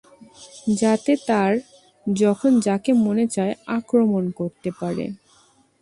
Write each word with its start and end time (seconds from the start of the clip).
যাতে 0.79 1.11
তার 1.27 1.51
যখন 2.05 2.51
যাকে 2.67 2.91
মনে 3.05 3.25
চায় 3.35 3.53
আক্রমণ 3.77 4.23
করতে 4.39 4.69
পারে! 4.79 5.05